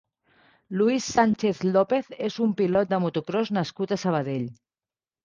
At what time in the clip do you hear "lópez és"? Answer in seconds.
1.75-2.37